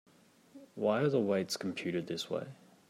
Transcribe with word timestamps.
Why 0.73 1.01
are 1.03 1.09
the 1.09 1.19
weights 1.19 1.57
computed 1.57 2.07
this 2.07 2.27
way? 2.27 2.47